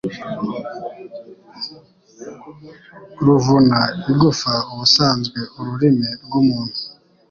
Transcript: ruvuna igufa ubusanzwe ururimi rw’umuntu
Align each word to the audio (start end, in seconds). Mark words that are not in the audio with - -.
ruvuna 3.25 3.79
igufa 4.11 4.53
ubusanzwe 4.71 5.39
ururimi 5.59 6.09
rw’umuntu 6.23 6.79